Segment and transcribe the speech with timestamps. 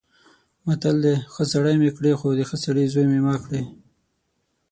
[0.65, 3.61] متل دی: ښه سړی مې کړې خو د ښه سړي زوی مې مه کړې.